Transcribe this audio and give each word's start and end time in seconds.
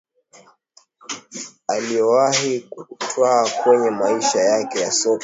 aliyowahi 1.67 2.59
kutwaa 2.59 3.49
kwenye 3.63 3.89
maisha 3.89 4.39
yake 4.39 4.79
ya 4.79 4.91
soka 4.91 5.19